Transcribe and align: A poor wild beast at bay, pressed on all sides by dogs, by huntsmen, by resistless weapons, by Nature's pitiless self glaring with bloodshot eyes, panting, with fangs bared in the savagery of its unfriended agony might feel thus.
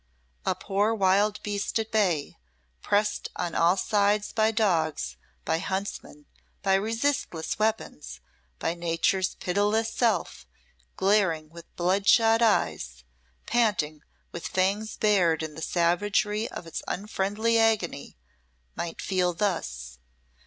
A 0.47 0.55
poor 0.55 0.95
wild 0.95 1.39
beast 1.43 1.77
at 1.77 1.91
bay, 1.91 2.35
pressed 2.81 3.29
on 3.35 3.53
all 3.53 3.77
sides 3.77 4.33
by 4.33 4.49
dogs, 4.49 5.15
by 5.45 5.59
huntsmen, 5.59 6.25
by 6.63 6.73
resistless 6.73 7.59
weapons, 7.59 8.19
by 8.57 8.73
Nature's 8.73 9.35
pitiless 9.35 9.93
self 9.93 10.47
glaring 10.97 11.51
with 11.51 11.75
bloodshot 11.75 12.41
eyes, 12.41 13.03
panting, 13.45 14.01
with 14.31 14.47
fangs 14.47 14.97
bared 14.97 15.43
in 15.43 15.53
the 15.53 15.61
savagery 15.61 16.49
of 16.49 16.65
its 16.65 16.81
unfriended 16.87 17.55
agony 17.57 18.17
might 18.75 18.99
feel 18.99 19.33
thus. 19.35 19.99